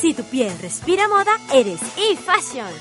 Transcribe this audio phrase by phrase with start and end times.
[0.00, 2.72] Si tu piel respira moda, eres eFashion.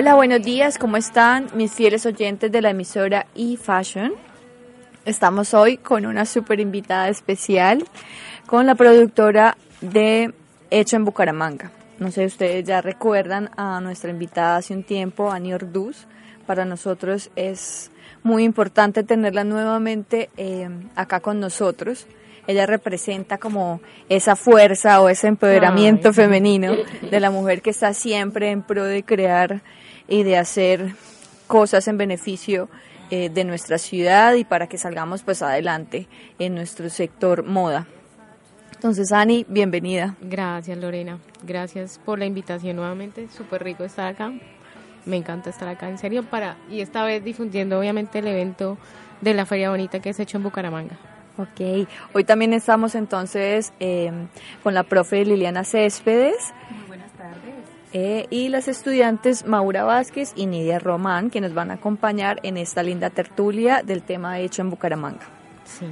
[0.00, 4.12] Hola, buenos días, ¿cómo están mis fieles oyentes de la emisora eFashion?
[5.04, 7.84] Estamos hoy con una super invitada especial,
[8.46, 10.32] con la productora de
[10.70, 11.72] Hecho en Bucaramanga.
[11.98, 16.06] No sé, ustedes ya recuerdan a nuestra invitada hace un tiempo, Ani Orduz.
[16.46, 17.90] Para nosotros es
[18.22, 22.06] muy importante tenerla nuevamente eh, acá con nosotros
[22.48, 26.72] ella representa como esa fuerza o ese empoderamiento femenino
[27.10, 29.60] de la mujer que está siempre en pro de crear
[30.08, 30.94] y de hacer
[31.46, 32.68] cosas en beneficio
[33.10, 37.86] eh, de nuestra ciudad y para que salgamos pues adelante en nuestro sector moda.
[38.74, 40.14] Entonces, Ani, bienvenida.
[40.20, 41.18] Gracias, Lorena.
[41.42, 43.28] Gracias por la invitación nuevamente.
[43.28, 44.32] Súper rico estar acá.
[45.04, 48.78] Me encanta estar acá, en serio, para y esta vez difundiendo obviamente el evento
[49.20, 50.98] de la Feria Bonita que es hecho en Bucaramanga.
[51.38, 54.12] Ok, hoy también estamos entonces eh,
[54.62, 56.52] con la profe Liliana Céspedes.
[57.92, 62.56] Eh, y las estudiantes Maura Vázquez y Nidia Román, que nos van a acompañar en
[62.56, 65.26] esta linda tertulia del tema hecho en Bucaramanga.
[65.64, 65.86] Sí.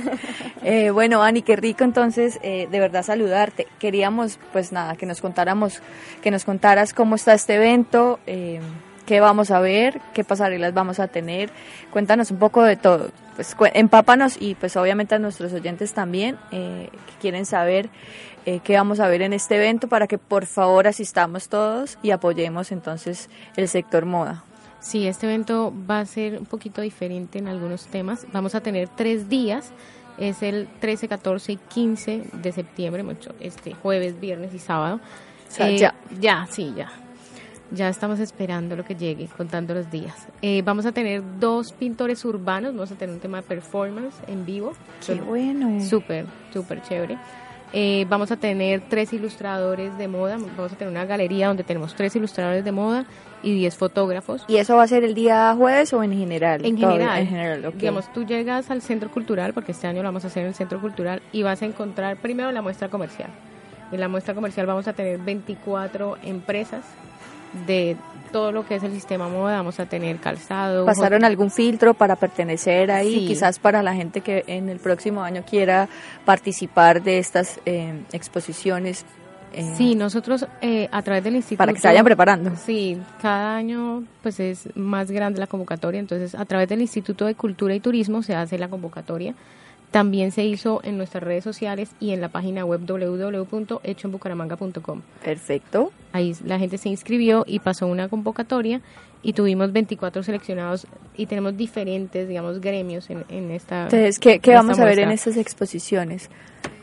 [0.62, 3.66] eh, bueno, Ani, qué rico entonces eh, de verdad saludarte.
[3.78, 5.82] Queríamos, pues nada, que nos contáramos,
[6.22, 8.60] que nos contaras cómo está este evento, eh,
[9.06, 11.50] qué vamos a ver, qué pasarelas vamos a tener.
[11.90, 13.10] Cuéntanos un poco de todo.
[13.36, 17.88] Pues empápanos y pues obviamente a nuestros oyentes también eh, que quieren saber
[18.44, 22.10] eh, qué vamos a ver en este evento para que por favor asistamos todos y
[22.10, 24.44] apoyemos entonces el sector moda.
[24.80, 28.26] Sí, este evento va a ser un poquito diferente en algunos temas.
[28.32, 29.70] Vamos a tener tres días.
[30.18, 35.00] Es el 13, 14 y 15 de septiembre, mucho, este jueves, viernes y sábado.
[35.48, 35.94] O sea, eh, ya.
[36.20, 36.90] Ya, sí, ya.
[37.74, 40.14] Ya estamos esperando lo que llegue, contando los días.
[40.42, 44.44] Eh, vamos a tener dos pintores urbanos, vamos a tener un tema de performance en
[44.44, 44.74] vivo.
[45.06, 45.80] Qué bueno.
[45.82, 47.16] Súper, súper chévere.
[47.72, 51.94] Eh, vamos a tener tres ilustradores de moda, vamos a tener una galería donde tenemos
[51.94, 53.06] tres ilustradores de moda
[53.42, 54.44] y diez fotógrafos.
[54.46, 56.66] ¿Y eso va a ser el día jueves o en general?
[56.66, 57.20] En general.
[57.20, 57.80] En general, okay.
[57.80, 60.54] Digamos, tú llegas al centro cultural, porque este año lo vamos a hacer en el
[60.54, 63.30] centro cultural, y vas a encontrar primero la muestra comercial.
[63.90, 66.84] En la muestra comercial vamos a tener 24 empresas
[67.66, 67.96] de
[68.32, 70.86] todo lo que es el sistema moda, vamos a tener calzado.
[70.86, 73.20] ¿Pasaron algún filtro para pertenecer ahí?
[73.20, 73.26] Sí.
[73.28, 75.88] Quizás para la gente que en el próximo año quiera
[76.24, 79.04] participar de estas eh, exposiciones.
[79.52, 81.58] Eh, sí, nosotros eh, a través del instituto...
[81.58, 82.52] Para que se vayan preparando.
[82.56, 87.34] Sí, cada año pues es más grande la convocatoria, entonces a través del Instituto de
[87.34, 89.34] Cultura y Turismo se hace la convocatoria.
[89.92, 95.02] También se hizo en nuestras redes sociales y en la página web www.hechoenbucaramanga.com.
[95.24, 95.92] Perfecto.
[96.12, 98.80] Ahí la gente se inscribió y pasó una convocatoria
[99.22, 100.86] y tuvimos 24 seleccionados
[101.16, 103.84] y tenemos diferentes, digamos, gremios en, en esta.
[103.84, 106.28] Entonces, ¿qué, qué vamos a ver en estas exposiciones?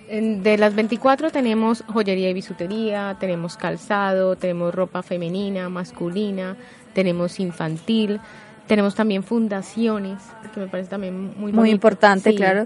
[0.10, 6.56] De las 24 tenemos joyería y bisutería, tenemos calzado, tenemos ropa femenina, masculina,
[6.94, 8.20] tenemos infantil,
[8.66, 10.18] tenemos también fundaciones,
[10.54, 11.76] que me parece también muy Muy bonito.
[11.76, 12.36] importante, Sí.
[12.38, 12.66] claro,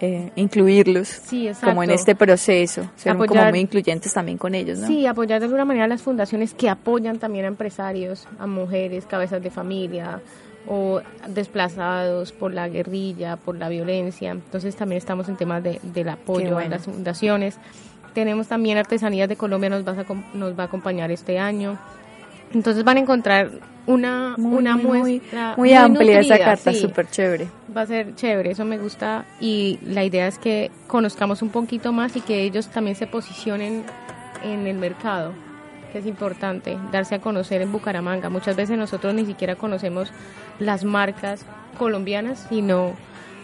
[0.00, 4.78] eh, incluirlos Sí, como en este proceso, ser como Apoyar- muy incluyentes también con ellos,
[4.78, 4.86] ¿no?
[4.86, 9.42] Sí, apoyar de alguna manera las fundaciones que apoyan también a empresarios, a mujeres, cabezas
[9.42, 10.20] de familia
[10.66, 14.30] o desplazados por la guerrilla, por la violencia.
[14.30, 16.66] Entonces también estamos en temas de, del apoyo bueno.
[16.74, 17.56] a las fundaciones.
[18.14, 21.78] Tenemos también Artesanías de Colombia, nos, vas a nos va a acompañar este año.
[22.52, 23.50] Entonces van a encontrar
[23.86, 26.80] una, Muy, una muy, muestra muy amplia esa nutrida, carta, sí.
[26.80, 27.48] súper chévere.
[27.74, 31.92] Va a ser chévere, eso me gusta y la idea es que conozcamos un poquito
[31.92, 33.84] más y que ellos también se posicionen
[34.42, 35.32] en el mercado,
[35.92, 38.28] que es importante, darse a conocer en Bucaramanga.
[38.30, 40.12] Muchas veces nosotros ni siquiera conocemos
[40.58, 41.44] las marcas
[41.78, 42.92] colombianas, sino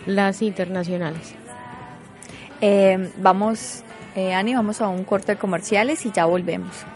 [0.06, 1.34] las internacionales.
[2.60, 3.82] Eh, vamos,
[4.14, 6.86] eh, Ani, vamos a un corte de comerciales y ya volvemos.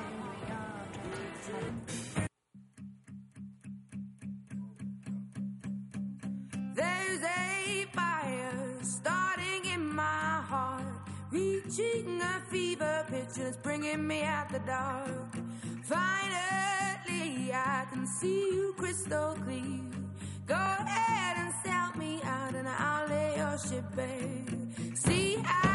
[12.81, 15.37] Fever and bringing me out the dark.
[15.83, 19.81] Finally, I can see you crystal clear.
[20.47, 24.95] Go ahead and sell me out and I'll lay your ship bare.
[24.95, 25.70] See, I'll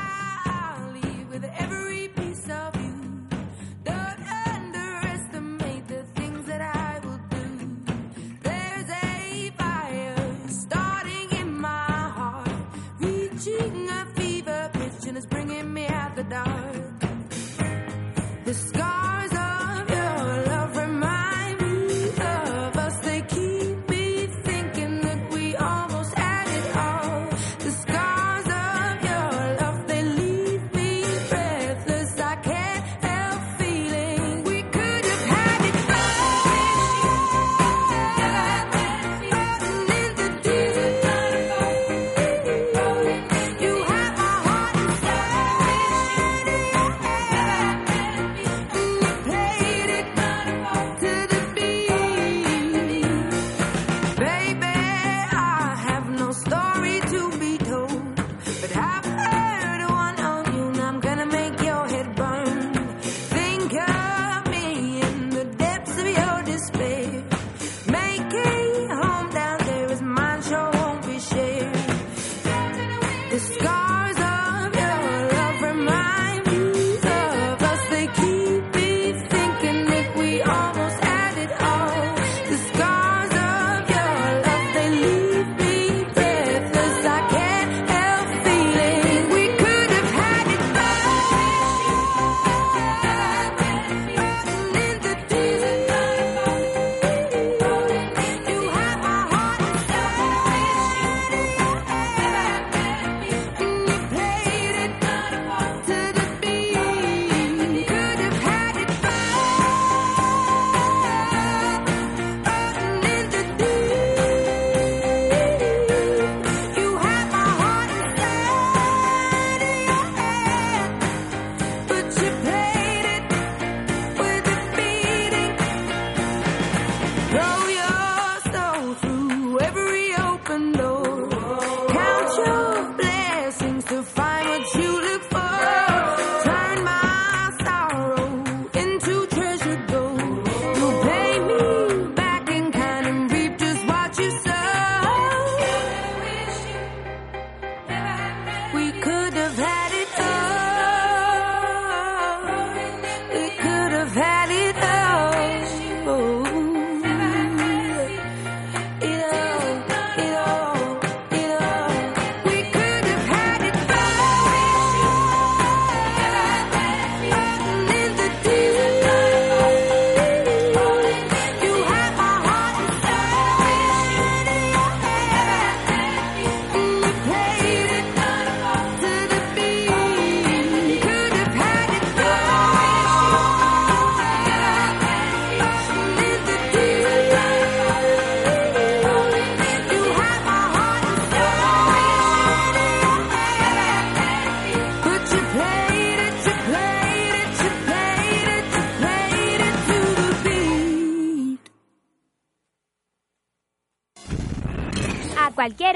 [149.45, 149.84] have had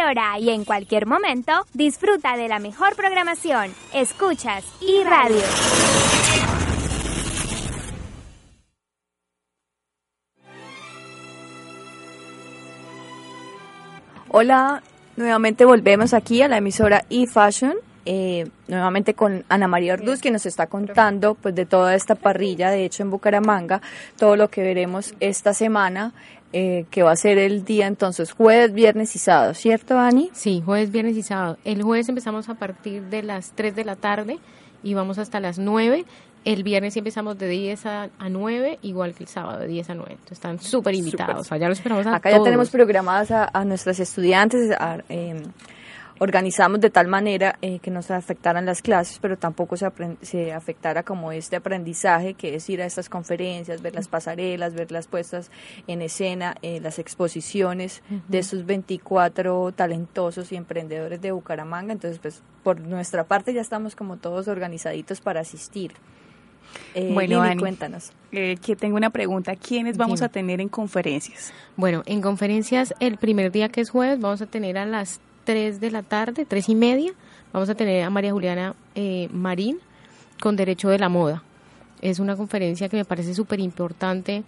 [0.09, 3.71] hora y en cualquier momento, disfruta de la mejor programación.
[3.93, 5.43] Escuchas y radio.
[14.31, 14.83] Hola,
[15.15, 17.73] nuevamente volvemos aquí a la emisora eFashion,
[18.05, 22.69] eh, nuevamente con Ana María Orduz, que nos está contando pues de toda esta parrilla,
[22.69, 23.81] de hecho en Bucaramanga,
[24.17, 26.13] todo lo que veremos esta semana,
[26.53, 30.29] eh, que va a ser el día entonces jueves, viernes y sábado, ¿cierto, Ani?
[30.33, 31.57] Sí, jueves, viernes y sábado.
[31.65, 34.39] El jueves empezamos a partir de las 3 de la tarde
[34.83, 36.05] y vamos hasta las 9.
[36.45, 39.89] El viernes sí empezamos de 10 a, a 9, igual que el sábado de 10
[39.89, 40.11] a 9.
[40.13, 41.49] Entonces están súper invitados.
[41.49, 45.43] Ya los esperamos a Acá ya tenemos programadas a, a nuestras estudiantes, a- eh,
[46.19, 49.89] organizamos de tal manera eh, que no se afectaran las clases, pero tampoco se,
[50.21, 54.91] se afectara como este aprendizaje que es ir a estas conferencias, ver las pasarelas, ver
[54.91, 55.49] las puestas
[55.87, 61.93] en escena, eh, las exposiciones de estos 24 talentosos y emprendedores de Bucaramanga.
[61.93, 65.93] Entonces, pues por nuestra parte ya estamos como todos organizaditos para asistir.
[66.93, 67.59] Eh, Bueno, Lili, Ani.
[67.61, 68.11] cuéntanos.
[68.31, 69.55] Eh, que tengo una pregunta.
[69.55, 70.25] ¿Quiénes vamos Dime.
[70.27, 71.51] a tener en conferencias?
[71.77, 75.19] Bueno, en conferencias, el primer día que es jueves, vamos a tener a las
[75.49, 77.11] 3 de la tarde, 3 y media,
[77.51, 79.79] vamos a tener a María Juliana eh, Marín
[80.39, 81.41] con Derecho de la Moda.
[82.03, 84.43] Es una conferencia que me parece súper importante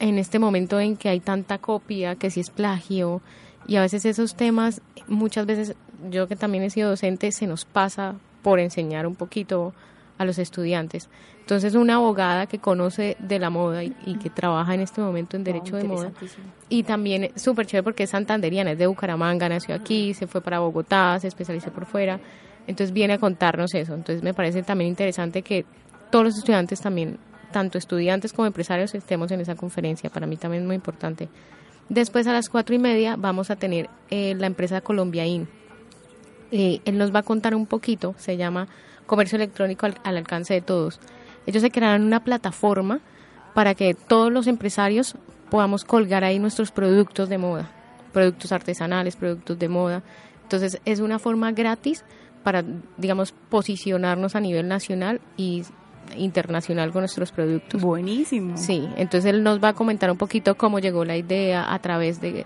[0.00, 3.22] en este momento en que hay tanta copia, que si es plagio,
[3.68, 5.76] y a veces esos temas, muchas veces,
[6.10, 9.72] yo que también he sido docente, se nos pasa por enseñar un poquito
[10.18, 11.08] a los estudiantes.
[11.40, 15.36] Entonces, una abogada que conoce de la moda y, y que trabaja en este momento
[15.36, 16.12] en derecho de moda,
[16.68, 20.40] y también es súper chévere porque es santanderiana, es de Bucaramanga, nació aquí, se fue
[20.40, 22.18] para Bogotá, se especializó por fuera.
[22.66, 23.94] Entonces viene a contarnos eso.
[23.94, 25.66] Entonces me parece también interesante que
[26.10, 27.18] todos los estudiantes también,
[27.52, 30.10] tanto estudiantes como empresarios, estemos en esa conferencia.
[30.10, 31.28] Para mí también es muy importante.
[31.88, 35.48] Después a las cuatro y media vamos a tener eh, la empresa Colombiaín.
[36.50, 38.68] Eh, él nos va a contar un poquito, se llama
[39.06, 41.00] Comercio Electrónico al, al alcance de todos.
[41.46, 43.00] Ellos se crearon una plataforma
[43.54, 45.16] para que todos los empresarios
[45.50, 47.70] podamos colgar ahí nuestros productos de moda,
[48.12, 50.02] productos artesanales, productos de moda.
[50.42, 52.04] Entonces es una forma gratis
[52.42, 52.64] para,
[52.96, 55.64] digamos, posicionarnos a nivel nacional y
[56.16, 57.80] internacional con nuestros productos.
[57.80, 58.56] Buenísimo.
[58.56, 62.20] Sí, entonces él nos va a comentar un poquito cómo llegó la idea a través
[62.20, 62.44] de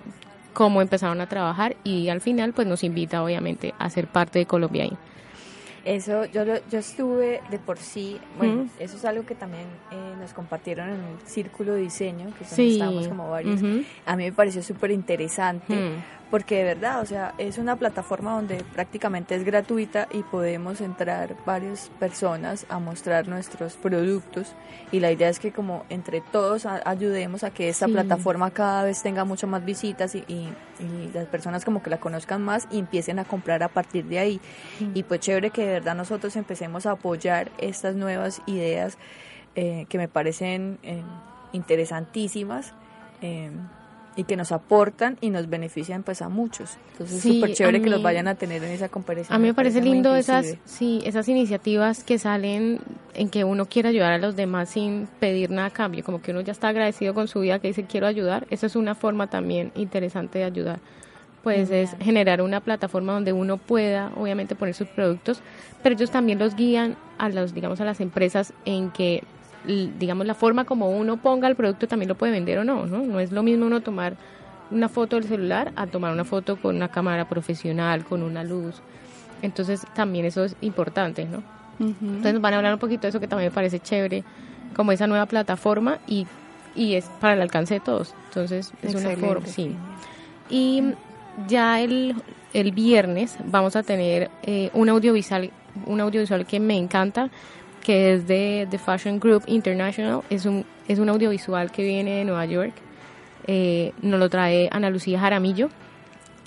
[0.52, 4.46] cómo empezaron a trabajar y al final pues nos invita obviamente a ser parte de
[4.46, 4.96] Colombia ahí.
[5.88, 8.70] Eso, yo, yo estuve de por sí, bueno, Mm.
[8.78, 12.56] eso es algo que también eh, nos compartieron en el círculo de diseño, que son-
[12.56, 12.72] Sí.
[12.74, 13.62] estábamos como varios.
[14.04, 16.27] A mí me pareció súper interesante, Mm.
[16.30, 21.34] Porque de verdad, o sea, es una plataforma donde prácticamente es gratuita y podemos entrar
[21.46, 24.52] varias personas a mostrar nuestros productos
[24.92, 27.92] y la idea es que como entre todos ayudemos a que esta Sí.
[27.92, 31.96] plataforma cada vez tenga mucho más visitas y, y- y las personas como que la
[31.98, 34.40] conozcan más y empiecen a comprar a partir de ahí.
[34.94, 38.96] Y pues chévere que de verdad nosotros empecemos a apoyar estas nuevas ideas
[39.56, 41.02] eh, que me parecen eh,
[41.52, 42.72] interesantísimas.
[43.22, 43.50] eh,
[44.18, 46.76] y que nos aportan y nos benefician pues a muchos.
[46.90, 49.32] Entonces Sí, súper chévere que los vayan a tener en esa conferencia.
[49.32, 52.80] A mí me parece lindo esas, sí, esas iniciativas que salen
[53.14, 56.32] en que uno quiere ayudar a los demás sin pedir nada a cambio, como que
[56.32, 58.48] uno ya está agradecido con su vida, que dice quiero ayudar.
[58.50, 60.80] Eso es una forma también interesante de ayudar.
[61.44, 65.40] Pues es generar una plataforma donde uno pueda, obviamente, poner sus productos,
[65.80, 69.22] pero ellos también los guían a los, digamos, a las empresas en que,
[69.68, 73.02] digamos, la forma como uno ponga el producto también lo puede vender o no, ¿no?
[73.02, 74.16] No es lo mismo uno tomar
[74.70, 78.82] una foto del celular a tomar una foto con una cámara profesional, con una luz.
[79.42, 81.42] Entonces también eso es importante, ¿no?
[81.80, 84.24] Entonces nos van a hablar un poquito de eso que también me parece chévere,
[84.74, 86.26] como esa nueva plataforma y,
[86.74, 88.14] y es para el alcance de todos.
[88.28, 89.76] Entonces es una forma, sí.
[90.50, 90.82] Y
[91.46, 92.16] ya el,
[92.52, 95.50] el viernes vamos a tener eh, un audiovisual,
[95.86, 97.30] un audiovisual que me encanta,
[97.88, 100.20] que es de The Fashion Group International.
[100.28, 102.74] Es un, es un audiovisual que viene de Nueva York.
[103.46, 105.70] Eh, nos lo trae Ana Lucía Jaramillo.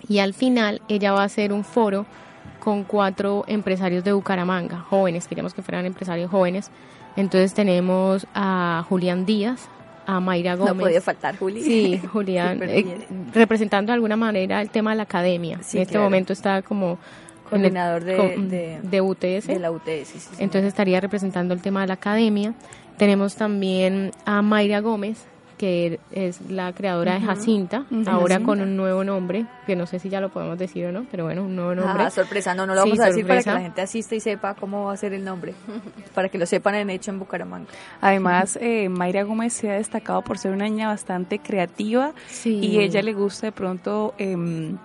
[0.07, 2.05] Y al final ella va a hacer un foro
[2.59, 6.69] con cuatro empresarios de Bucaramanga, jóvenes, queríamos que fueran empresarios jóvenes.
[7.15, 9.67] Entonces tenemos a Julián Díaz,
[10.05, 10.75] a Mayra Gómez.
[10.75, 11.63] No podía faltar, Juli.
[11.63, 15.57] Sí, Julián, eh, representando de alguna manera el tema de la academia.
[15.63, 16.03] Sí, en este claro.
[16.03, 16.99] momento está como
[17.51, 19.47] Coordinador de- de- de UTS.
[19.47, 20.43] De la UTS, sí, sí, sí.
[20.43, 22.53] Entonces estaría representando el tema de la academia.
[22.97, 25.25] Tenemos también a Mayra Gómez,
[25.57, 28.09] que es la creadora de Jacinta, Ujú.
[28.09, 28.45] ahora Jacinta.
[28.45, 31.25] con un nuevo nombre, que no sé si ya lo podemos decir o no, pero
[31.25, 32.03] bueno, un nuevo nombre.
[32.03, 34.19] Ah, sorpresa, no, no lo Sí, vamos a decir para que la gente asista y
[34.21, 35.53] sepa cómo va a ser el nombre,
[36.15, 37.67] para que lo sepan en hecho en Bucaramanga.
[38.01, 42.57] Además, eh, Mayra Gómez se ha destacado por ser una niña bastante creativa Sí.
[42.59, 44.77] y ella le gusta de pronto em,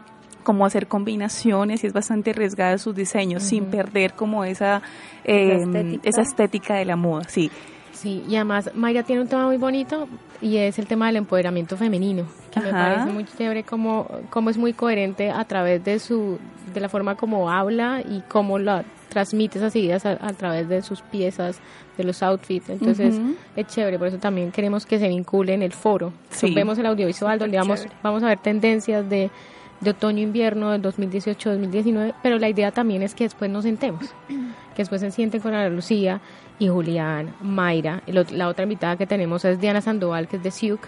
[0.46, 4.80] cómo hacer combinaciones y es bastante arriesgada sus diseños sin perder como esa,
[5.24, 6.08] eh, estética.
[6.08, 7.50] esa estética de la moda, sí.
[7.90, 10.06] Sí, y además Mayra tiene un tema muy bonito
[10.40, 14.56] y es el tema del empoderamiento femenino, que me parece muy chévere como, como es
[14.56, 16.38] muy coherente a través de su
[16.72, 20.80] de la forma como habla y cómo la transmite esas ideas a, a través de
[20.82, 21.58] sus piezas,
[21.96, 22.68] de los outfits.
[22.68, 23.18] Entonces
[23.56, 26.12] es chévere, por eso también queremos que se vincule en el foro.
[26.30, 26.54] Sí.
[26.54, 29.30] Vemos el audiovisual donde vamos, vamos a ver tendencias de,
[29.80, 35.00] de otoño-invierno del 2018-2019, pero la idea también es que después nos sentemos, que después
[35.00, 36.20] se sienten con Ana Lucía
[36.58, 38.02] y Julián, Mayra.
[38.06, 40.80] La otra invitada que tenemos es Diana Sandoval, que es de Siuk,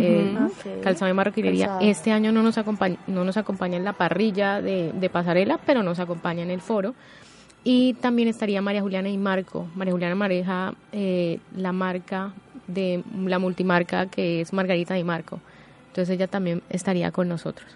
[0.00, 0.82] eh, Ok.
[0.82, 1.66] calzado de marroquinería.
[1.66, 1.90] Calzado.
[1.90, 5.82] Este año no nos acompaña, no nos acompaña en la parrilla de, de pasarela, pero
[5.82, 6.94] nos acompaña en el foro.
[7.64, 9.66] Y también estaría María Juliana y Marco.
[9.74, 12.32] María Juliana maneja eh, la marca
[12.68, 15.40] de la multimarca que es Margarita y Marco.
[15.88, 17.66] Entonces ella también estaría con nosotros.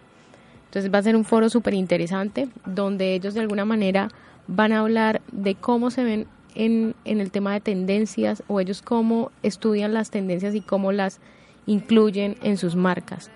[0.71, 4.09] Entonces va a ser un foro súper interesante donde ellos de alguna manera
[4.47, 8.81] van a hablar de cómo se ven en, en el tema de tendencias o ellos
[8.81, 11.19] cómo estudian las tendencias y cómo las
[11.67, 13.31] incluyen en sus marcas.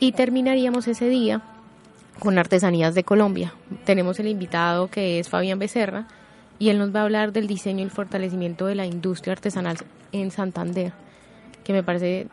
[0.00, 1.42] Y terminaríamos ese día
[2.18, 3.52] con artesanías de Colombia.
[3.84, 6.06] Tenemos el invitado que es Fabián Becerra
[6.58, 9.76] y él nos va a hablar del diseño y el fortalecimiento de la industria artesanal
[10.12, 10.92] en Santander,
[11.62, 12.28] que me parece,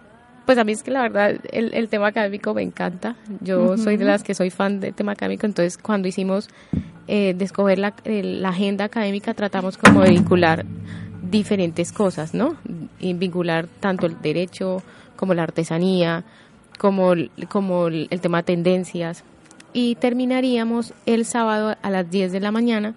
[0.45, 3.15] pues a mí es que la verdad el, el tema académico me encanta.
[3.41, 6.49] Yo soy de las que soy fan del tema académico, entonces cuando hicimos
[7.07, 10.65] eh, de escoger la, el- la agenda académica tratamos como de vincular
[11.21, 12.55] diferentes cosas, ¿no?
[12.99, 14.81] Y vincular tanto el derecho
[15.15, 16.23] como la artesanía,
[16.79, 19.23] como, el- como el, el tema de tendencias.
[19.73, 22.93] Y terminaríamos el sábado a las 10 de la mañana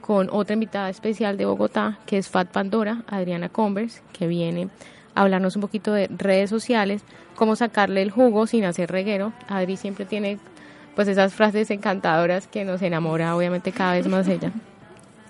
[0.00, 4.68] con otra invitada especial de Bogotá, que es Fat Pandora, Adriana Converse, que viene
[5.20, 7.02] hablarnos un poquito de redes sociales,
[7.36, 9.32] cómo sacarle el jugo sin hacer reguero.
[9.48, 10.38] Adri siempre tiene
[10.94, 14.50] pues esas frases encantadoras que nos enamora obviamente cada vez más ella.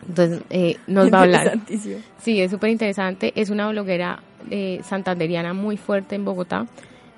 [0.09, 1.59] Entonces eh, nos va a hablar.
[2.19, 3.33] Sí, es súper interesante.
[3.37, 6.67] Es una bloguera eh, santanderiana muy fuerte en Bogotá.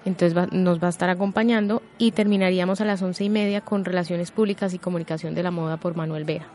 [0.05, 3.85] Entonces va- nos va a estar acompañando y terminaríamos a las once y media con
[3.85, 6.47] Relaciones Públicas y Comunicación de la Moda por Manuel Vera.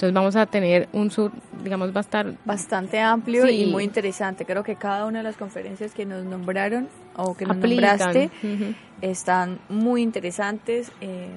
[0.00, 1.30] Entonces vamos a tener un sur,
[1.62, 3.64] digamos, va a estar Bastante amplio Sí.
[3.64, 4.46] y muy interesante.
[4.46, 7.98] Creo que cada una de las conferencias que nos nombraron o que nos aplican.
[7.98, 8.30] nombraste
[9.02, 11.28] están muy interesantes, eh,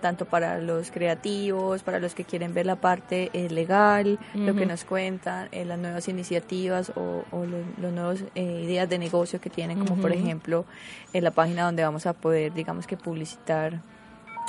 [0.00, 4.66] tanto para los creativos, para los que quieren ver la parte eh, legal, lo que
[4.66, 9.40] nos cuentan, eh, las nuevas iniciativas o, o los, los nuevos eh, ideas de negocio
[9.40, 10.64] que tienen, como por ejemplo
[11.12, 13.80] en la página donde vamos a poder, digamos que publicitar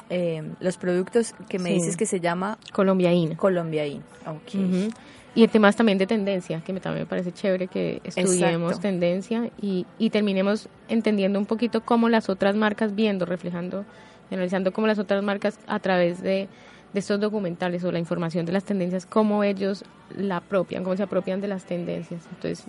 [0.10, 1.76] eh, los productos que me Sí.
[1.76, 3.36] dices que se llama Colombiaína.
[3.38, 4.02] Colombiaín.
[4.26, 4.56] Ok.
[4.56, 4.90] Ujú.
[5.36, 8.74] Y el tema es también de tendencia, que me, también me parece chévere que estudiemos
[8.74, 8.82] Exacto.
[8.82, 13.84] tendencia y, y terminemos entendiendo un poquito cómo las otras marcas, viendo, reflejando,
[14.30, 16.48] analizando cómo las otras marcas a través de,
[16.94, 19.84] de estos documentales o la información de las tendencias, cómo ellos
[20.16, 22.22] la apropian, cómo se apropian de las tendencias.
[22.30, 22.66] Entonces,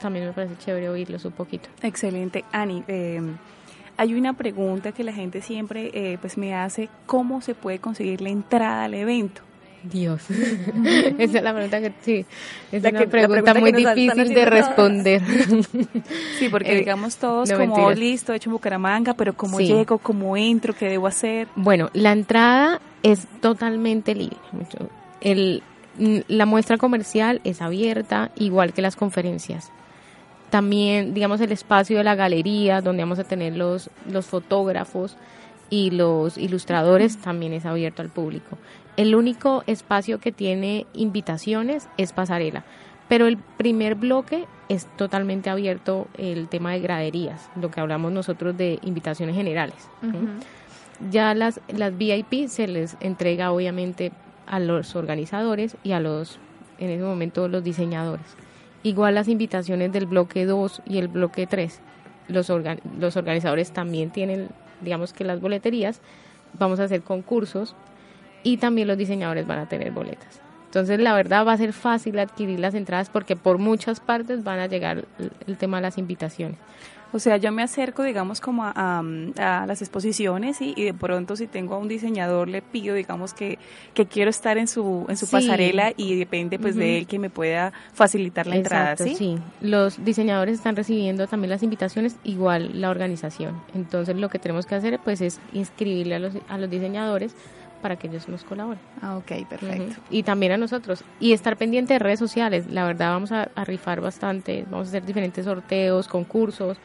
[0.00, 1.68] también me parece chévere oírlos un poquito.
[1.82, 2.44] Excelente.
[2.50, 3.20] Ani, eh,
[3.96, 8.20] hay una pregunta que la gente siempre eh, pues me hace, ¿cómo se puede conseguir
[8.20, 9.42] la entrada al evento?
[9.82, 10.22] Dios.
[11.18, 12.24] Esa es la pregunta que sí.
[12.72, 15.22] Es La una que- pregunta, muy difícil de responder.
[16.38, 17.98] Sí, porque Eh, digamos todos no, como mentiras.
[17.98, 19.66] listo, hecho en Bucaramanga, pero ¿cómo Sí.
[19.68, 19.98] llego?
[19.98, 20.74] ¿Cómo entro?
[20.74, 21.48] ¿Qué debo hacer?
[21.56, 24.36] Bueno, la entrada es totalmente libre.
[25.20, 25.62] El,
[26.28, 29.70] la muestra comercial es abierta, igual que las conferencias.
[30.56, 35.14] También, digamos, el espacio de la galería, donde vamos a tener los, los fotógrafos
[35.68, 38.56] y los ilustradores, también es abierto al público.
[38.96, 42.64] El único espacio que tiene invitaciones es pasarela.
[43.06, 48.56] Pero el primer bloque es totalmente abierto el tema de graderías, lo que hablamos nosotros
[48.56, 49.90] de invitaciones generales.
[51.10, 54.10] Ya las, las VIP se les entrega obviamente
[54.46, 56.38] a los organizadores y a los,
[56.78, 58.36] en ese momento, los diseñadores.
[58.86, 61.80] Igual las invitaciones del bloque 2 y el bloque 3.
[62.28, 64.48] Los, organ- los organizadores también tienen,
[64.80, 66.00] digamos que las boleterías.
[66.56, 67.74] Vamos a hacer concursos
[68.44, 70.40] y también los diseñadores van a tener boletas.
[70.66, 74.60] Entonces, la verdad va a ser fácil adquirir las entradas porque por muchas partes van
[74.60, 75.04] a llegar
[75.48, 76.56] el, tema de las invitaciones.
[77.12, 80.74] O sea, yo me acerco, digamos, como a, a- a las exposiciones ¿sí?
[80.76, 83.58] y de pronto si tengo a un diseñador le pido, digamos, que,
[83.94, 85.32] que quiero estar en su, en su Sí.
[85.32, 89.38] pasarela y depende pues de él que me pueda facilitar la entrada, Exacto, ¿sí?
[89.60, 93.54] Los diseñadores están recibiendo también las invitaciones, igual la organización.
[93.74, 97.34] Entonces lo que tenemos que hacer pues es inscribirle a los, a los diseñadores
[97.82, 98.80] para que ellos nos colaboren.
[99.02, 100.00] Ah, ok, perfecto.
[100.10, 101.04] Y también a nosotros.
[101.20, 102.66] Y estar pendiente de redes sociales.
[102.70, 106.78] La verdad vamos a, a rifar bastante, vamos a hacer diferentes sorteos, concursos,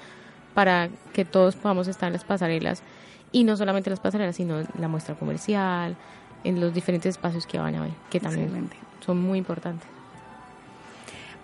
[0.53, 2.83] para que todos podamos estar en las pasarelas.
[3.31, 5.95] Y no solamente las pasarelas, sino la muestra comercial,
[6.43, 8.77] en los diferentes espacios que van a ver, que también Excelente.
[9.05, 9.87] son muy importantes.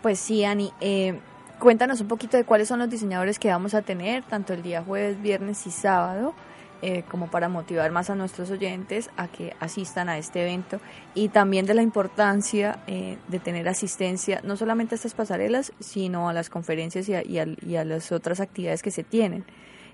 [0.02, 1.20] Pues sí, Ani, eh,
[1.60, 4.84] cuéntanos un poquito de cuáles son los diseñadores que vamos a tener, tanto el día
[4.84, 6.34] jueves, viernes y sábado,
[6.82, 10.80] eh, como para motivar más a nuestros oyentes a que asistan a este evento
[11.16, 16.30] y también de la importancia eh, de tener asistencia no solamente a estas pasarelas, sino
[16.30, 19.46] a las conferencias y a, y y a las otras actividades que se tienen,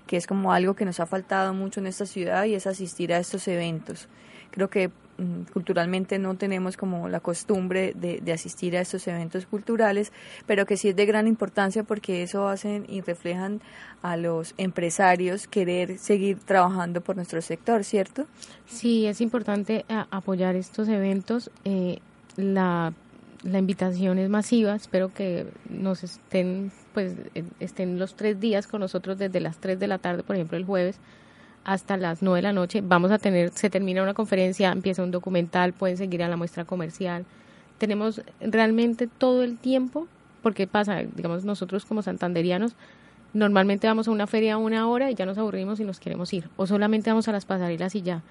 [0.06, 3.12] que es como algo que nos ha faltado mucho en esta ciudad y es asistir
[3.12, 4.08] a estos eventos.
[4.50, 4.90] Creo que
[5.52, 10.12] culturalmente no tenemos como la costumbre de, asistir a estos eventos culturales,
[10.46, 13.60] pero que sí es de gran importancia porque eso hacen y reflejan
[14.02, 18.26] a los empresarios querer seguir trabajando por nuestro sector, ¿cierto?
[18.66, 21.50] Sí, es importante a- apoyar estos eventos.
[21.64, 21.98] eh,
[22.36, 22.92] la,
[23.44, 24.74] invitación es masiva.
[24.74, 29.78] Espero que nos estén, pues, eh, estén los tres días con nosotros desde las 3
[29.78, 30.98] de la tarde, por ejemplo, el jueves,
[31.64, 32.82] hasta las 9 de la noche.
[32.82, 36.64] Vamos a tener, se termina una conferencia, empieza un documental, pueden seguir a la muestra
[36.64, 37.24] comercial.
[37.78, 40.06] Tenemos realmente todo el tiempo,
[40.42, 42.74] porque pasa, digamos, nosotros como santanderianos,
[43.32, 46.48] normalmente vamos a una feria una hora y ya nos aburrimos y nos queremos ir,
[46.56, 48.22] o solamente vamos a las pasarelas y ya.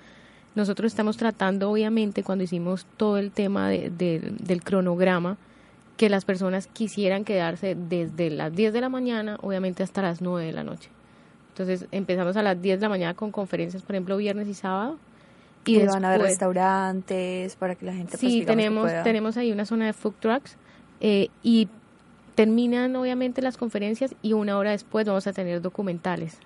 [0.56, 5.38] Nosotros estamos tratando, obviamente, cuando hicimos todo el tema de- de- del cronograma,
[5.98, 10.46] que las personas quisieran quedarse desde las 10 de la mañana, obviamente, hasta las 9
[10.46, 10.90] de la noche.
[11.54, 14.98] Entonces empezamos a las 10 de la mañana con conferencias, por ejemplo, viernes y sábado.
[15.66, 18.92] Y Y van a haber después- restaurantes para que la gente pues, Sí, que tenemos,
[19.04, 20.58] tenemos ahí una zona de food trucks
[21.00, 21.68] eh, y
[22.36, 26.38] terminan obviamente las conferencias y una hora después vamos a tener documentales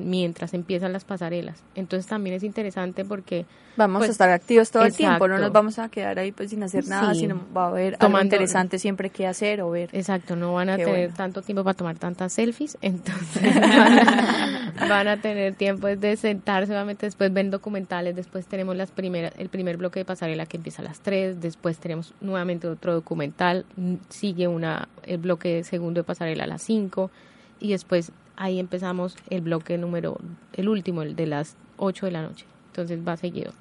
[0.00, 1.62] mientras empiezan las pasarelas.
[1.74, 5.50] Entonces también es interesante porque Vamos pues, a estar activos todo el tiempo, no nos
[5.50, 7.20] vamos a quedar ahí pues sin hacer nada, Sí.
[7.20, 9.88] sino va a haber algo interesante siempre que hacer o ver.
[9.92, 11.14] Exacto, no van a Qué tener bueno.
[11.16, 13.98] tanto tiempo para tomar tantas selfies, entonces van
[14.78, 19.32] a, van a tener tiempo de sentarse, obviamente después ven documentales, después tenemos las primeras,
[19.38, 23.64] el primer bloque de pasarela que empieza a las 3, después tenemos nuevamente otro documental,
[24.10, 27.10] sigue una el bloque segundo de pasarela a las 5
[27.58, 30.18] y después ahí empezamos el bloque número,
[30.54, 33.52] el último, el de las 8 de la noche, entonces va seguido.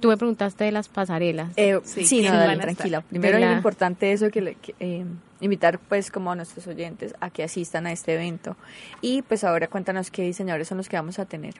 [0.00, 1.52] Tú me preguntaste de las pasarelas.
[1.56, 3.00] Eh, Sí, sí, no, ¿quiénes dale, tranquila.
[3.02, 5.04] Primero De es la- importante eso que, le- que, eh,
[5.42, 8.56] invitar pues como a nuestros oyentes a que asistan a este evento.
[9.02, 11.54] Y pues ahora cuéntanos qué diseñadores son los que vamos a tener.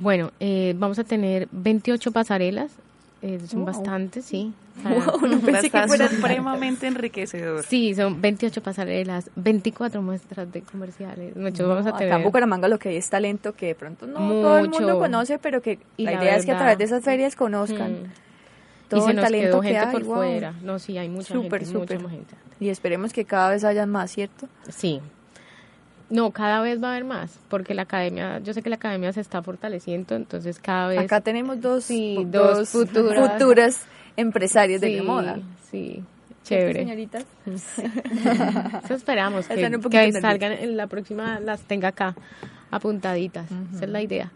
[0.00, 2.72] Bueno, eh, vamos a tener 28 pasarelas,
[3.22, 3.66] eh, son Wow.
[3.66, 4.52] bastantes, sí.
[4.84, 7.64] Wow, no pensé que fuera supremamente enriquecedor.
[7.64, 11.34] Sí, son 28 pasarelas, 24 muestras de comerciales.
[11.36, 12.12] Muchos vamos a No, tener.
[12.12, 14.86] Acá en Bucaramanga lo que hay es talento que de pronto no todo el mundo
[14.86, 14.98] Mucho.
[15.00, 17.92] conoce, pero que Y la la idea es que a través de esas ferias conozcan
[18.04, 18.88] Mm.
[18.88, 19.92] todo y se el nos talento quedó que gente hay.
[19.92, 20.14] por wow.
[20.16, 20.54] fuera.
[20.62, 21.98] No, sí, hay mucha Súper, gente, súper.
[22.00, 22.34] mucha gente.
[22.60, 24.48] Y esperemos que cada vez hayan más, ¿cierto?
[24.68, 25.00] Sí.
[26.10, 29.12] No, cada vez va a haber más, porque la academia, yo sé que la academia
[29.12, 30.98] se está fortaleciendo, entonces cada vez...
[31.00, 35.38] Acá tenemos dos, Sí, dos futuras- futuras empresarias de la moda.
[35.70, 36.02] Sí,
[36.44, 36.80] ¿Cierto, chévere.
[36.80, 37.26] señoritas?
[38.84, 42.14] Eso esperamos, que, salgan en la próxima, las tenga acá
[42.70, 43.46] apuntaditas.
[43.74, 44.30] Esa es la idea.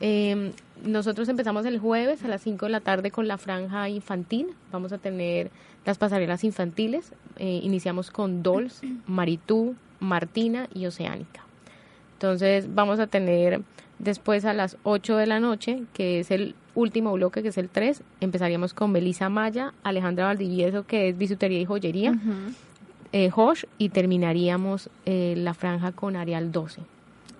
[0.00, 0.52] Eh,
[0.84, 4.48] nosotros empezamos el jueves a las 5 de la tarde con la franja infantil.
[4.72, 5.50] Vamos a tener
[5.86, 7.12] las pasarelas infantiles.
[7.38, 11.42] Eh, iniciamos con Dolls, Maritú, Martina y Oceánica.
[12.14, 13.62] Entonces vamos a tener
[13.98, 17.68] después a las 8 de la noche, que es el último bloque, que es el
[17.68, 22.14] 3, empezaríamos con Belisa Maya, Alejandra Valdivieso, que es bisutería y joyería,
[23.12, 26.82] eh, Josh, y terminaríamos eh, la franja con Arial 12.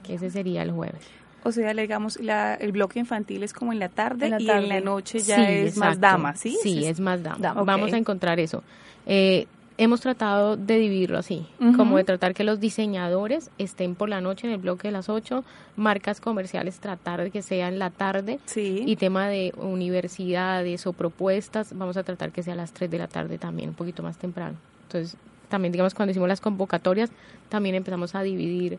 [0.09, 1.03] Ese sería el jueves.
[1.44, 4.40] O sea, le digamos, la, el bloque infantil es como en la tarde En la
[4.40, 6.57] y en la noche ya Sí, es más dama, ¿sí?
[6.62, 7.37] Sí, es más dama.
[7.38, 8.62] Dama, Vamos a encontrar eso.
[9.07, 9.46] Eh,
[9.77, 14.47] hemos tratado de dividirlo así, como de tratar que los diseñadores estén por la noche
[14.47, 15.43] en el bloque de las 8,
[15.77, 18.85] marcas comerciales tratar de que sea en la tarde Sí.
[18.87, 22.99] y tema de universidades o propuestas, vamos a tratar que sea a las 3 de
[22.99, 24.57] la tarde también, un poquito más temprano.
[24.87, 25.17] Entonces,
[25.49, 27.11] también digamos cuando hicimos las convocatorias,
[27.49, 28.79] también empezamos a dividir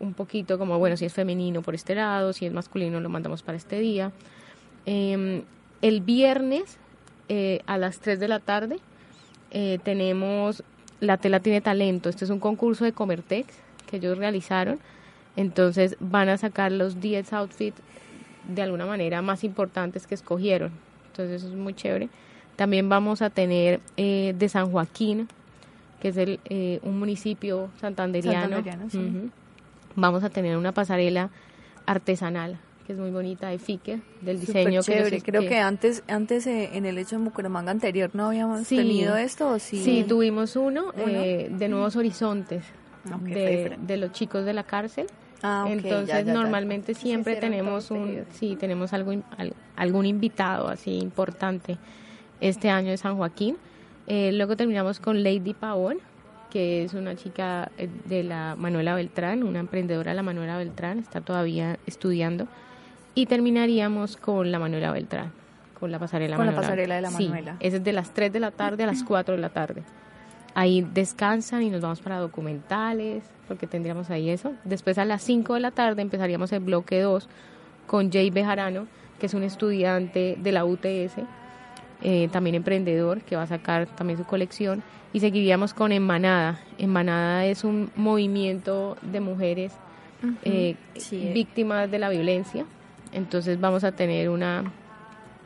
[0.00, 3.42] un poquito como, bueno, si es femenino por este lado, si es masculino lo mandamos
[3.42, 4.10] para este día.
[4.86, 5.42] Eh,
[5.82, 6.78] el viernes
[7.28, 8.78] eh, a las 3 de la tarde
[9.54, 10.64] eh, tenemos
[11.00, 12.08] La Tela Tiene Talento.
[12.08, 13.54] Este es un concurso de Comertex
[13.86, 14.80] que ellos realizaron.
[15.36, 17.80] Entonces van a sacar los 10 outfits
[18.48, 20.72] de alguna manera más importantes que escogieron.
[21.06, 22.08] Entonces eso es muy chévere.
[22.56, 25.28] También vamos a tener eh, de San Joaquín,
[26.00, 28.40] que es el, eh, un municipio santanderiano.
[28.40, 28.98] Santanderiano, sí.
[28.98, 29.30] Ujú.
[29.96, 31.30] Vamos a tener una pasarela
[31.86, 34.82] artesanal, que es muy bonita, de Fique, del diseño.
[34.82, 35.16] Chévere.
[35.20, 38.66] que Creo que, que- antes, antes eh, en el hecho en Bucaramanga anterior no habíamos
[38.66, 38.76] Sí.
[38.76, 39.78] tenido esto, ¿o sí?
[39.78, 41.04] Sí, tuvimos uno Uno.
[41.06, 42.62] eh, de Nuevos Horizontes,
[43.04, 45.06] fue de, de los chicos de la cárcel.
[45.42, 46.32] Ah, ok, Entonces ya, ya, ya.
[46.32, 49.12] normalmente siempre tenemos todo un, sí, tenemos algo,
[49.76, 51.76] algún invitado así importante
[52.40, 53.56] este año de San Joaquín.
[54.06, 55.98] Eh, luego terminamos con Lady Pavón,
[56.50, 60.98] que es una chica eh, de la Manuela Beltrán, una emprendedora de la Manuela Beltrán,
[60.98, 62.46] está todavía estudiando.
[63.14, 65.32] Y terminaríamos con la Manuela Beltrán,
[65.78, 67.56] con la pasarela Con la Manuela pasarela de la Sí, Manuela.
[67.60, 69.82] esa es de las 3 de la tarde a las 4 de la tarde.
[70.56, 74.52] Ahí descansan y nos vamos para documentales, porque tendríamos ahí eso.
[74.64, 77.28] Después a las 5 de la tarde empezaríamos el bloque 2
[77.86, 78.86] con Jay Bejarano,
[79.18, 81.16] que es un estudiante de la UTS,
[82.02, 84.82] eh, también emprendedor, que va a sacar también su colección.
[85.12, 86.58] Y seguiríamos con Emmanada.
[86.78, 89.72] Emmanada es un movimiento de mujeres
[90.42, 91.30] eh, Sí.
[91.34, 92.64] víctimas de la violencia.
[93.14, 94.64] Entonces vamos a tener una,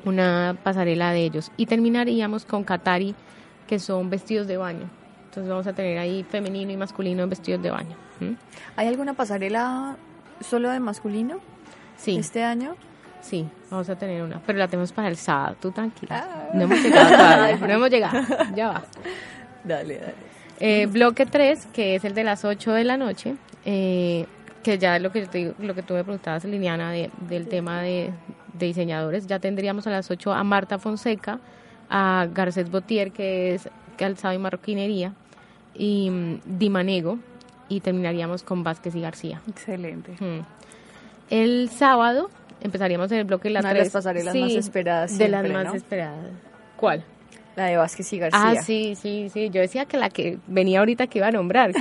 [0.05, 1.53] una pasarela de ellos.
[1.57, 3.15] Y terminaríamos con Katari,
[3.67, 4.89] que son vestidos de baño.
[5.27, 7.95] Entonces vamos a tener ahí femenino y masculino en vestidos de baño.
[8.21, 8.33] ¿Mm?
[8.77, 9.97] ¿Hay alguna pasarela
[10.41, 11.39] solo de masculino
[11.97, 12.75] Sí, este año?
[13.21, 14.41] sí, vamos a tener una.
[14.47, 16.27] Pero la tenemos para el sábado, tú tranquila.
[16.27, 16.49] Ah.
[16.55, 18.21] No hemos llegado todavía, no hemos llegado,
[18.55, 18.83] ya va.
[19.65, 20.15] Dale, dale.
[20.61, 24.27] Eh, bloque 3, que es el de las 8 de la noche, eh,
[24.63, 27.47] que ya es lo que, te digo, lo que tú me preguntabas, Liliana, de- del
[27.49, 28.11] tema de,
[28.55, 29.27] de diseñadores.
[29.27, 31.39] Ya tendríamos a las 8 a Marta Fonseca,
[31.89, 35.15] a Garcés Botier, que es calzado y marroquinería,
[35.75, 37.19] y mm, Dimanego,
[37.69, 39.41] y terminaríamos con Vázquez y García.
[39.49, 40.13] Excelente.
[40.21, 40.41] Mm.
[41.31, 43.93] El sábado empezaríamos en el bloque de las Una de las 3.
[43.93, 45.75] pasarelas más esperadas De las más ¿no?
[45.75, 46.31] esperadas.
[46.77, 47.05] ¿Cuál?
[47.59, 48.41] La de Vázquez y García.
[48.41, 49.51] Ah, sí, sí, sí.
[49.51, 51.73] Yo decía que la que venía ahorita que iba a nombrar,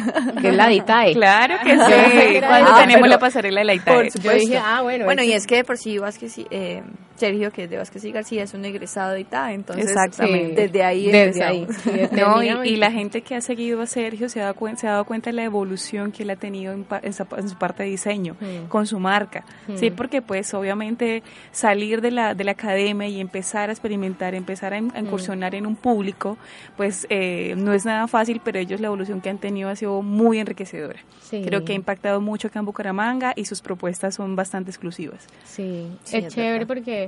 [0.41, 1.13] que es la de Itae.
[1.13, 2.39] Claro que Yo sí.
[2.39, 3.93] Cuando esa, tenemos la pasarela de la Itae.
[3.95, 4.39] Por Yo supuesto.
[4.39, 5.05] dije, ah, bueno.
[5.05, 6.81] Bueno, y ese- es que de por sí Vázquez y, eh,
[7.17, 10.61] Sergio, que es de Vázquez y García, es un egresado de ITA, entonces Exactamente.
[10.61, 11.67] desde ahí Desde ahí.
[11.83, 12.65] sí, No, y, 1990.
[12.67, 15.05] y la gente que ha seguido a Sergio se ha, dado cuen- se ha dado
[15.05, 17.83] cuenta de la evolución que él ha tenido en, pa- en sa- en su parte
[17.83, 18.67] de diseño, Mm.
[18.69, 19.43] con su marca.
[19.75, 19.95] Sí, Mm.
[19.95, 24.77] porque pues obviamente salir de la, de la academia y empezar a experimentar, empezar a,
[24.77, 26.37] in- a incursionar en un público,
[26.75, 30.01] pues eh, no es nada fácil, pero ellos la evolución que han tenido ha sido
[30.01, 30.99] muy enriquecedora.
[31.21, 31.41] Sí.
[31.45, 35.25] Creo que ha impactado mucho acá en Bucaramanga y sus propuestas son bastante exclusivas.
[35.45, 36.67] Sí, Sí, es, es chévere verdad.
[36.67, 37.06] porque,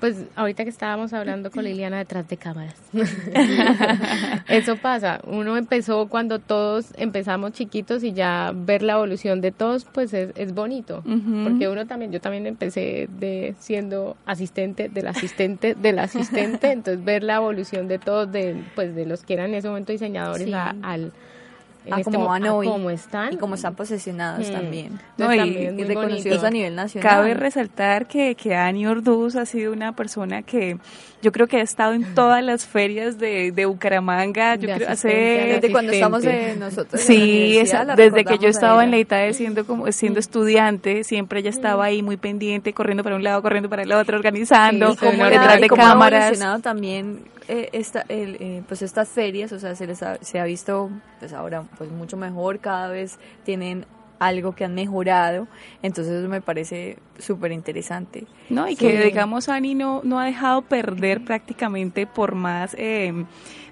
[0.00, 2.74] pues, ahorita que estábamos hablando con Liliana detrás de cámaras,
[4.48, 5.20] eso pasa.
[5.26, 10.30] Uno empezó cuando todos empezamos chiquitos y ya ver la evolución de todos, pues es,
[10.34, 11.02] es bonito.
[11.44, 17.22] Porque uno también, yo también empecé de siendo asistente del asistente del asistente, entonces ver
[17.22, 20.52] la evolución de todos, de, pues, de los que eran en ese momento diseñadores Sí.
[20.52, 21.12] a- al
[21.84, 22.66] en A este cómo mo- van a hoy.
[22.66, 24.52] cómo están Y como están posesionados Mm.
[24.52, 25.00] también.
[25.18, 26.46] No, y- también reconocidos bonito.
[26.46, 27.10] a nivel nacional.
[27.10, 30.78] Cabe resaltar que, que Ani Orduz ha sido una persona que
[31.22, 34.56] yo creo que ha estado en todas las ferias de, de Bucaramanga.
[34.56, 36.94] Yo De creo hace de Desde cuando estamos en nosotros.
[36.94, 38.98] en la Sí, esa- la desde que yo estaba en la.
[38.98, 43.42] ITAE siendo como siendo estudiante, siempre ella estaba ahí muy pendiente, corriendo para un lado,
[43.42, 46.38] corriendo para el otro, organizando, Sí, una detrás de y cómo ha cámaras.
[46.62, 50.44] también eh, esta, el, eh, pues estas ferias, o sea, se les ha, se ha
[50.44, 53.86] visto pues ahora pues mucho mejor, cada vez tienen
[54.18, 55.48] algo que han mejorado,
[55.82, 58.26] entonces eso me parece súper interesante.
[58.50, 58.68] ¿no?
[58.68, 58.86] Y Sí.
[58.86, 63.12] que, digamos, Ani no, no ha dejado perder prácticamente por más, eh,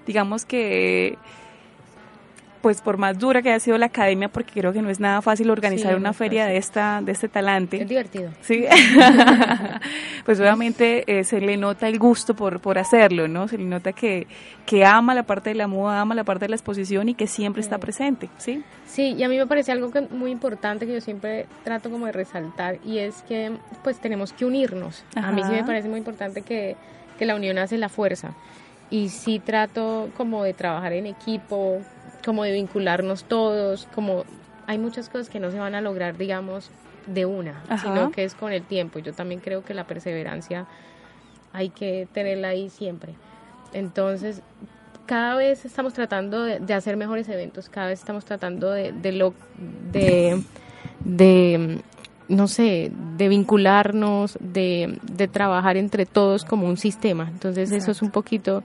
[0.05, 1.17] digamos que,
[2.61, 5.21] pues por más dura que haya sido la academia, porque creo que no es nada
[5.21, 7.81] fácil organizar Sí, una feria de esta de este talante.
[7.81, 8.29] Es divertido.
[8.41, 8.65] Sí,
[10.25, 13.47] pues obviamente eh, se le nota el gusto por, por hacerlo, ¿no?
[13.47, 14.27] Se le nota que,
[14.65, 17.27] que ama la parte de la moda, ama la parte de la exposición y que
[17.27, 18.63] siempre está presente, ¿sí?
[18.85, 22.05] Sí, y a mí me parece algo que, muy importante que yo siempre trato como
[22.05, 23.51] de resaltar y es que
[23.83, 25.03] pues tenemos que unirnos.
[25.15, 26.75] A mí sí me parece muy importante que,
[27.17, 28.33] que la unión hace la fuerza
[28.91, 31.79] y sí trato como de trabajar en equipo,
[32.21, 34.25] como de vincularnos todos, como
[34.67, 36.71] hay muchas cosas que no se van a lograr, digamos,
[37.07, 37.77] de una, Ajá.
[37.79, 38.99] sino que es con el tiempo.
[38.99, 40.67] Yo también creo que la perseverancia
[41.53, 43.13] hay que tenerla ahí siempre.
[43.73, 44.41] Entonces,
[45.05, 49.11] cada vez estamos tratando de, de hacer mejores eventos, cada vez estamos tratando de, de
[49.11, 49.33] lo
[49.91, 50.41] de,
[51.03, 51.81] de
[52.27, 57.27] no sé, de vincularnos, de, de trabajar entre todos como un sistema.
[57.29, 58.63] Entonces eso es un poquito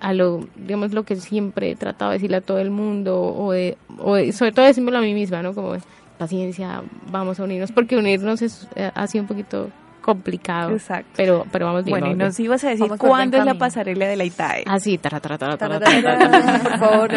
[0.00, 3.52] a lo, digamos, lo que siempre he tratado de decirle a todo el mundo, o,
[3.52, 5.54] de, o de- sobre todo decírmelo a mí misma, ¿no?
[5.54, 5.74] Como,
[6.18, 9.68] paciencia, vamos a unirnos, porque unirnos es, eh, ha sido un poquito
[10.02, 11.10] complicado, Exacto.
[11.16, 11.98] pero, pero vamos bien.
[12.00, 14.64] Bueno, y nos ibas a decir cuándo es la pasarela de la ITAE.
[14.66, 16.30] Así, tara, tara, tara, tara, tara, tara, tara.
[16.30, 17.10] Tararara, Por favor,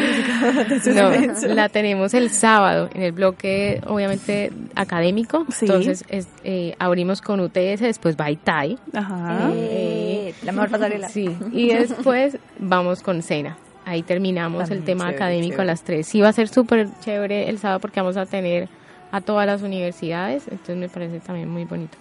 [1.45, 5.45] No, la tenemos el sábado en el bloque, obviamente, académico.
[5.52, 5.65] Sí.
[5.65, 8.78] Entonces, es- eh, abrimos con UTS, después va Itai.
[8.93, 9.50] Ajá.
[9.54, 11.10] Eh, la mejor pasarela.
[11.10, 11.36] Sí.
[11.52, 13.58] Y después vamos con cena.
[13.86, 15.62] Ahí terminamos También el tema chévere, académico chévere.
[15.63, 16.08] a las 3.
[16.08, 18.67] Sí, va a ser súper chévere el sábado porque vamos a tener
[19.12, 21.95] a todas las universidades, entonces me parece también muy bonito.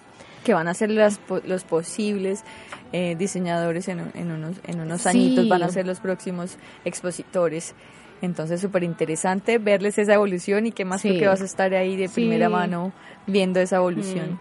[0.44, 2.44] Que van a ser las, los posibles
[2.92, 5.08] eh, diseñadores en, en unos, en unos Sí.
[5.08, 7.74] añitos, van a ser los próximos expositores.
[8.22, 11.18] Entonces, súper interesante verles esa evolución y qué más tú Sí.
[11.18, 12.14] que vas a estar ahí de Sí.
[12.14, 12.92] primera mano
[13.26, 14.38] viendo esa evolución.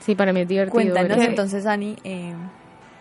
[0.00, 0.72] Sí, para mí es divertido.
[0.72, 2.34] Cuéntanos entonces, Ani, eh,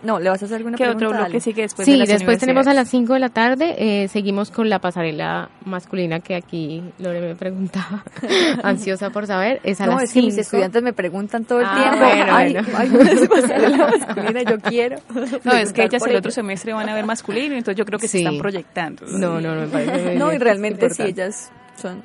[0.03, 1.05] no, ¿le vas a hacer alguna ¿Qué pregunta?
[1.07, 1.39] otro bloque Dale.
[1.39, 4.51] sigue después sí, de las después tenemos a las 5 de la tarde, eh, seguimos
[4.51, 8.03] con la pasarela masculina que aquí Lore me preguntaba,
[8.63, 10.41] ansiosa por saber, es a No, las es que mis 5.
[10.41, 12.67] estudiantes me preguntan todo el Ah, tiempo, bueno, ay, bueno.
[12.77, 14.97] ay, no es pasarela masculina, yo quiero.
[15.43, 18.07] No, es que ellas el otro semestre van a ver masculino, entonces yo creo que
[18.07, 18.23] se Sí.
[18.23, 19.05] están proyectando.
[19.07, 22.01] No, no, no, me parece No, y realmente sí, ellas son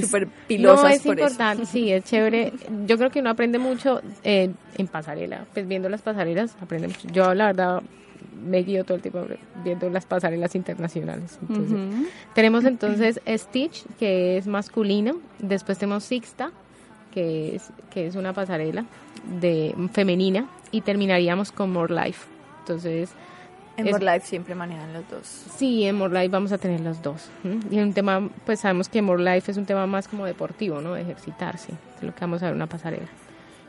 [0.00, 2.52] súper pilosas No, es por importante, sí, es chévere.
[2.86, 7.08] Yo creo que uno aprende mucho eh, en pasarela, pues viendo las pasarelas, aprende mucho.
[7.08, 7.82] Yo, la verdad,
[8.44, 9.24] me guío todo el tiempo
[9.64, 11.38] viendo las pasarelas internacionales.
[11.42, 12.06] Entonces, Ujú.
[12.34, 15.16] Tenemos entonces Stitch, que es masculino.
[15.38, 16.50] Después tenemos Sixta,
[17.12, 18.84] que es, que es una pasarela
[19.40, 20.46] de femenina.
[20.70, 22.26] Y terminaríamos con More Life.
[22.60, 23.10] Entonces,
[23.78, 25.26] En Es- More Life siempre manejan los dos.
[25.56, 27.30] sí, en More Life vamos a tener los dos.
[27.44, 27.60] ¿m?
[27.70, 30.94] Y un tema, pues sabemos que More Life es un tema más como deportivo, ¿no?
[30.94, 31.72] De ejercitarse.
[31.96, 33.06] Es lo que vamos a ver una pasarela.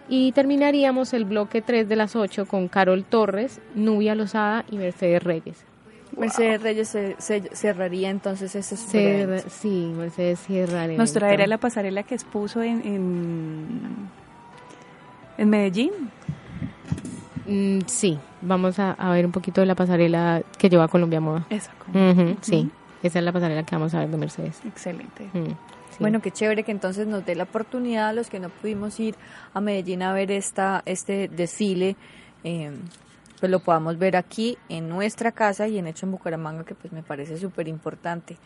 [0.10, 5.22] Y terminaríamos el bloque 3 de las 8 con Carol Torres, Nubia Lozada y Mercedes
[5.24, 5.58] Reyes.
[6.18, 11.60] Mercedes Reyes se, se- cerraría entonces ese Cerra- sí, Mercedes cierra el Nos traerá la
[11.60, 13.68] pasarela que expuso en, en,
[15.38, 15.92] en Medellín.
[17.50, 21.46] Mm, sí, vamos a, a ver un poquito de la pasarela que lleva Colombia Moda.
[21.50, 21.72] Eso.
[22.42, 22.70] Sí,
[23.04, 24.60] esa es la pasarela que vamos a ver de Mercedes.
[24.66, 25.30] Excelente.
[25.34, 25.98] Mm, sí.
[26.00, 29.16] Bueno, qué chévere que entonces nos dé la oportunidad a los que no pudimos ir
[29.54, 31.96] a Medellín a ver esta este desfile,
[32.44, 32.72] eh,
[33.40, 36.94] pues lo podamos ver aquí en nuestra casa y en hecho en Bucaramanga, que pues
[36.94, 38.38] me parece súper importante.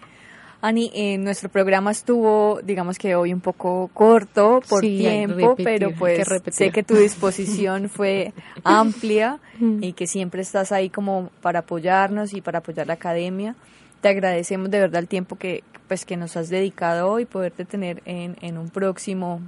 [0.65, 5.65] Ani, eh, nuestro programa estuvo, digamos que hoy un poco corto por Sí, tiempo, repetir,
[5.65, 8.31] pero que pues sé que tu disposición fue
[8.63, 9.83] amplia Mm.
[9.83, 13.55] y que siempre estás ahí como para apoyarnos y para apoyar la academia.
[13.99, 18.01] Te agradecemos de verdad el tiempo que pues que nos has dedicado hoy, poderte tener
[18.05, 19.41] en, en un próximo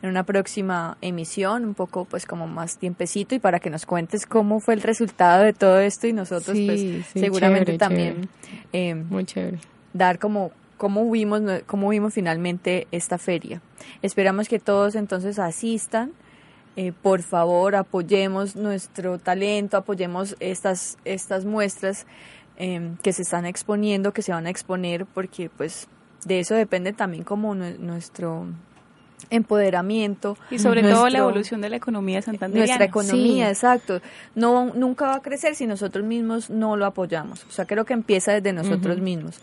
[0.00, 4.24] en una próxima emisión, un poco pues como más tiempecito y para que nos cuentes
[4.26, 8.28] cómo fue el resultado de todo esto y nosotros Sí, pues sí, seguramente chévere, también
[8.72, 9.58] eh, Muy chévere.
[9.92, 10.50] dar como
[10.82, 13.60] cómo vimos cómo vimos finalmente esta feria.
[14.02, 16.10] Esperamos que todos entonces asistan.
[16.74, 22.04] Eh, por favor, apoyemos nuestro talento, apoyemos estas estas muestras
[22.56, 25.86] eh, que se están exponiendo, que se van a exponer, porque pues
[26.24, 28.46] de eso depende también como nue- nuestro
[29.30, 32.66] empoderamiento Y sobre todo la evolución de la economía santandereana.
[32.66, 33.50] nuestra economía, Sí.
[33.52, 34.00] exacto.
[34.34, 37.44] No, nunca va a crecer si nosotros mismos no lo apoyamos.
[37.44, 39.38] O sea, creo que empieza desde nosotros mismos.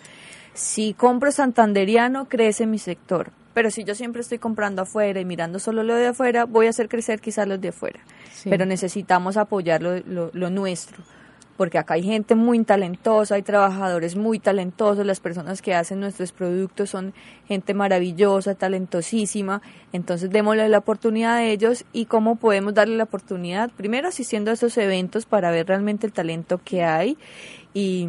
[0.54, 3.32] Si compro santanderiano, crece mi sector.
[3.54, 6.70] Pero si yo siempre estoy comprando afuera y mirando solo lo de afuera, voy a
[6.70, 8.00] hacer crecer quizás los de afuera.
[8.34, 8.50] Sí.
[8.50, 11.04] Pero necesitamos apoyar lo, lo- lo nuestro.
[11.58, 16.32] Porque acá hay gente muy talentosa, hay trabajadores muy talentosos, las personas que hacen nuestros
[16.32, 17.14] productos son
[17.50, 19.62] gente maravillosa, talentosísima.
[19.92, 23.72] Entonces démosle la oportunidad a ellos y cómo podemos darle la oportunidad.
[23.76, 27.18] Primero asistiendo a estos eventos para ver realmente el talento que hay
[27.74, 28.08] y,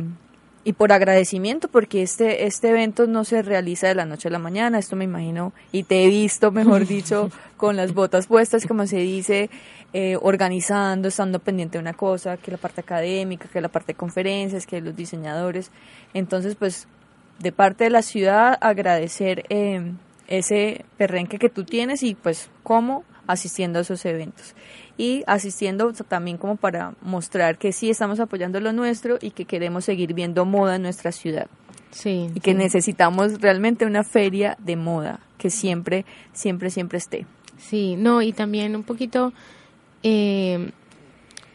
[0.62, 4.38] y por agradecimiento porque este, este evento no se realiza de la noche a la
[4.38, 4.79] mañana.
[4.79, 8.99] Esto me imagino y te he visto, mejor dicho, con las botas puestas, como se
[8.99, 9.49] dice,
[9.92, 13.96] eh, organizando, estando pendiente de una cosa, que la parte académica, que la parte de
[13.96, 15.70] conferencias, que los diseñadores.
[16.12, 16.87] Entonces, pues,
[17.38, 19.92] de parte de la ciudad, agradecer eh,
[20.29, 24.55] ese perrenque que tú tienes y pues cómo asistiendo a esos eventos.
[25.01, 29.87] Y asistiendo también como para mostrar que sí estamos apoyando lo nuestro y que queremos
[29.87, 31.47] seguir viendo moda en nuestra ciudad.
[31.91, 32.29] Sí.
[32.35, 32.59] Y que sí.
[32.59, 37.25] necesitamos realmente una feria de moda que siempre, siempre, siempre esté.
[37.57, 39.33] Sí, no, y también un poquito
[40.03, 40.71] eh,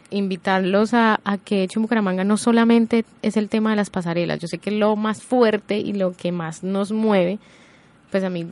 [0.10, 4.40] invitarlos a, a que Hecho en Bucaramanga no solamente es el tema de las pasarelas,
[4.40, 7.38] yo sé que lo más fuerte y lo que más nos mueve,
[8.10, 8.48] pues a mí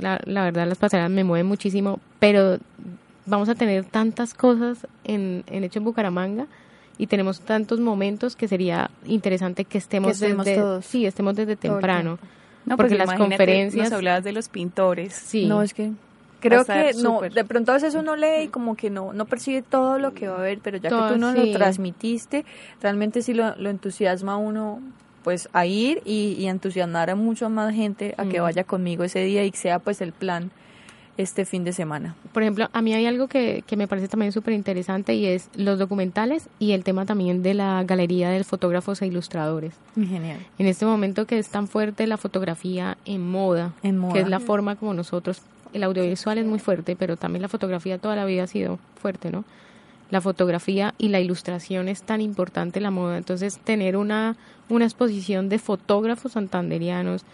[0.00, 2.60] la, la verdad las pasarelas me mueven muchísimo, pero
[3.26, 6.46] vamos a tener tantas cosas en, en Hecho en Bucaramanga
[6.98, 10.84] y tenemos tantos momentos que sería interesante que estemos, Que estemos desde, todos.
[10.86, 12.18] sí, estemos desde temprano.
[12.64, 15.12] No, porque pues las imagínate, conferencias- Nos hablabas de los pintores.
[15.14, 15.46] Sí.
[15.46, 15.92] No, es que
[16.40, 19.62] creo que no, de pronto a veces uno lee y como que no, no percibe
[19.62, 21.38] todo lo que va a haber, pero ya Todo, que tú no sí.
[21.52, 22.44] lo transmitiste,
[22.80, 24.80] realmente sí lo, lo entusiasma a uno
[25.22, 28.42] pues a ir y, y entusiasmar a mucho más gente a que Mm.
[28.42, 30.50] vaya conmigo ese día y que sea pues el plan
[31.16, 32.14] este fin de semana.
[32.32, 35.48] Por ejemplo, a mí hay algo que, que me parece también súper interesante y es
[35.56, 39.74] los documentales y el tema también de la galería de fotógrafos e ilustradores.
[39.94, 40.38] Genial.
[40.58, 44.12] En este momento que es tan fuerte la fotografía en moda, En moda.
[44.14, 47.98] que es la forma como nosotros el audiovisual es muy fuerte, pero también la fotografía
[47.98, 49.44] toda la vida ha sido fuerte, ¿no?
[50.10, 53.18] La fotografía y la ilustración es tan importante en la moda.
[53.18, 54.36] Entonces, tener una,
[54.68, 57.24] una exposición de fotógrafos santanderianos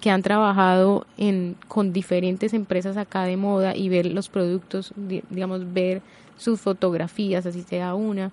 [0.00, 5.22] que han trabajado en, con diferentes empresas acá de moda y ver los productos, di-
[5.30, 6.02] digamos, ver
[6.36, 8.32] sus fotografías, así sea una,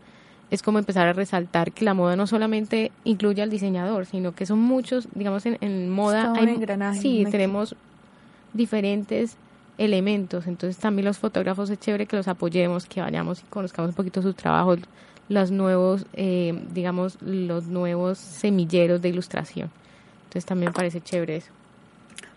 [0.50, 4.48] es como empezar a resaltar que la moda no solamente incluye al diseñador, sino que
[4.48, 7.76] son muchos, digamos, en, en moda hay, engranaje, sí, tenemos
[8.54, 9.36] diferentes
[9.78, 13.96] elementos, entonces también los fotógrafos es chévere que los apoyemos, que vayamos y conozcamos un
[13.96, 14.80] poquito sus trabajos,
[15.30, 19.70] los nuevos, eh, digamos, los nuevos semilleros de ilustración.
[20.30, 21.50] Entonces también parece chévere eso.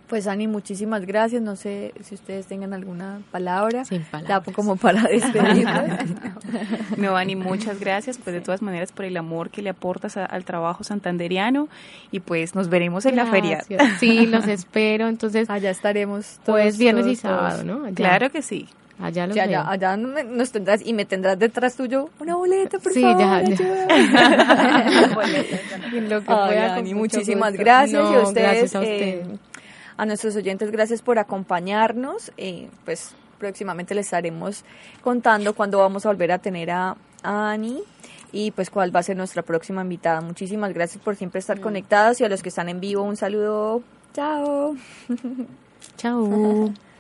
[0.08, 1.40] Pues Ani, muchísimas gracias.
[1.40, 3.86] No sé si ustedes tengan alguna palabra.
[3.86, 4.54] Sin palabras.
[4.54, 5.84] como para despedirnos.
[6.98, 10.26] No, Ani, muchas gracias, pues de todas maneras por el amor que le aportas a-
[10.26, 11.68] al trabajo santanderiano
[12.10, 13.64] y pues nos veremos en la feria.
[13.98, 15.08] Sí, los espero.
[15.08, 16.60] Entonces, Allá estaremos todos.
[16.60, 17.20] pues viernes y todos.
[17.20, 17.84] sábado, ¿no?
[17.86, 17.94] Allá.
[17.94, 18.68] Claro que sí.
[19.00, 22.92] Allá los Sí, allá, allá nos tendrás y me tendrás detrás tuyo una boleta, por
[22.92, 23.18] Sí, favor.
[23.20, 24.86] ya, ya.
[25.94, 27.64] En lo que Ay, pueda, Ani, con mucho muchísimas gusto.
[27.64, 29.36] gracias y a No, ustedes, gracias a eh, usted.
[29.96, 32.30] a nuestros oyentes, gracias por acompañarnos.
[32.36, 34.64] Eh, pues próximamente les estaremos
[35.02, 37.82] contando cuándo vamos a volver a tener a, a Ani
[38.30, 40.20] y pues cuál va a ser nuestra próxima invitada.
[40.20, 43.82] Muchísimas gracias por siempre estar conectados y a los que están en vivo un saludo.
[44.14, 44.76] Chao.
[45.96, 46.72] Chao.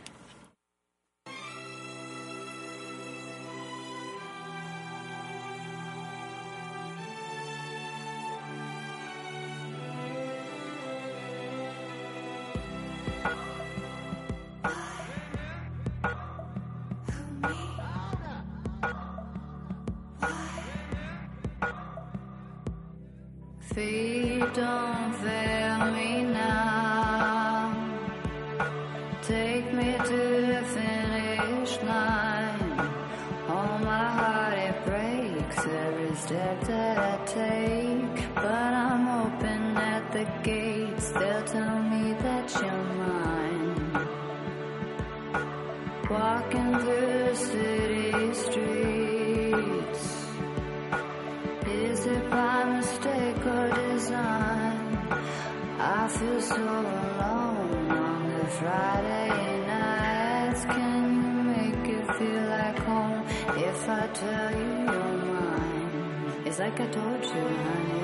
[66.52, 68.00] It's like I told you, honey.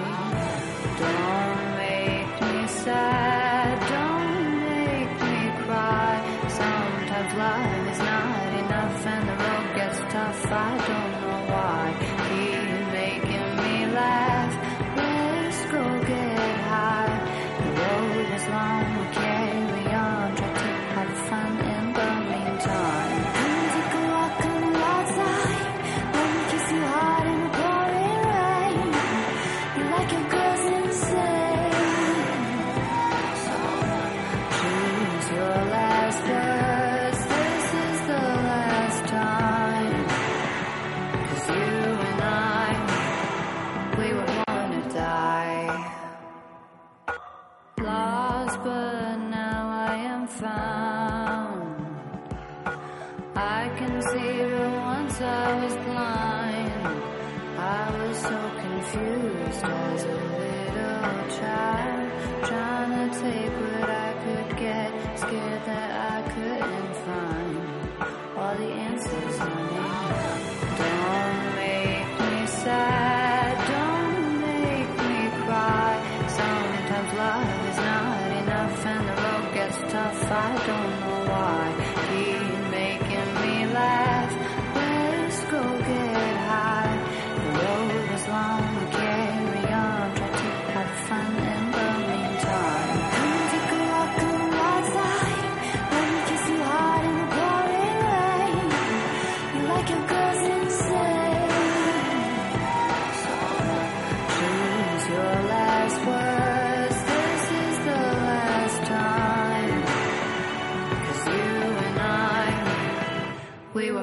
[1.00, 3.76] Don't make me sad.
[3.92, 6.16] Don't make me cry.
[6.48, 10.46] Sometimes life is not enough and the road gets tough.
[10.46, 10.97] I don't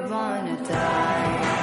[0.08, 1.55] wanna die.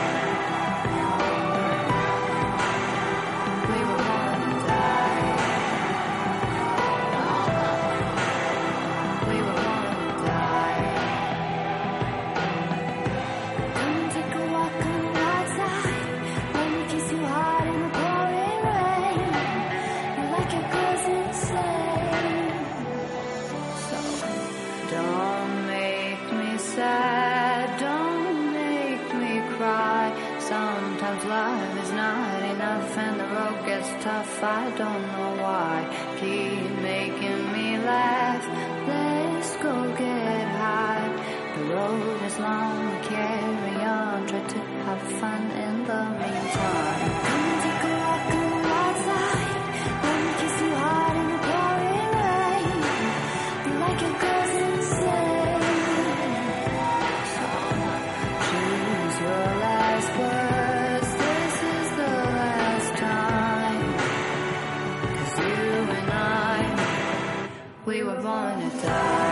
[31.25, 34.43] Life is not enough and the road gets tough.
[34.43, 35.75] I don't know why.
[36.19, 38.43] Keep making me laugh.
[38.87, 41.09] Let's go get high.
[41.55, 44.27] The road is long, carry on.
[44.27, 47.72] Try to have fun in the meantime.
[68.83, 69.22] die.